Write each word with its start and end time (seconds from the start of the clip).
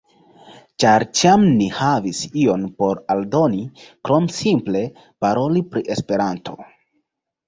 Ĉar 0.83 1.03
ĉiam 1.17 1.43
ni 1.57 1.65
havis 1.79 2.21
ion 2.43 2.63
por 2.81 3.01
aldoni 3.15 3.59
krom 4.09 4.31
simple 4.37 4.81
paroli 5.27 5.63
pri 5.75 5.85
Esperanto. 5.97 6.57